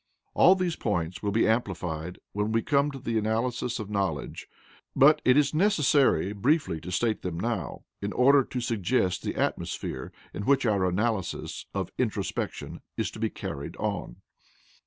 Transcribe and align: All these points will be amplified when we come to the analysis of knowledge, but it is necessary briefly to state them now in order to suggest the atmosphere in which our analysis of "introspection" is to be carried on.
All 0.33 0.55
these 0.55 0.75
points 0.75 1.21
will 1.21 1.29
be 1.31 1.47
amplified 1.47 2.17
when 2.31 2.51
we 2.51 2.63
come 2.63 2.89
to 2.89 2.97
the 2.97 3.19
analysis 3.19 3.77
of 3.77 3.91
knowledge, 3.91 4.47
but 4.95 5.21
it 5.23 5.37
is 5.37 5.53
necessary 5.53 6.33
briefly 6.33 6.81
to 6.81 6.91
state 6.91 7.21
them 7.21 7.39
now 7.39 7.83
in 8.01 8.11
order 8.11 8.43
to 8.43 8.59
suggest 8.61 9.21
the 9.21 9.35
atmosphere 9.35 10.11
in 10.33 10.41
which 10.45 10.65
our 10.65 10.85
analysis 10.87 11.67
of 11.75 11.91
"introspection" 11.99 12.81
is 12.97 13.11
to 13.11 13.19
be 13.19 13.29
carried 13.29 13.75
on. 13.77 14.15